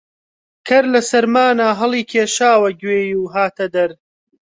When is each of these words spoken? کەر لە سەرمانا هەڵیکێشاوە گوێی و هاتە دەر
کەر 0.67 0.83
لە 0.93 1.01
سەرمانا 1.09 1.69
هەڵیکێشاوە 1.79 2.69
گوێی 2.81 3.17
و 3.17 3.23
هاتە 3.35 3.65
دەر 3.75 3.91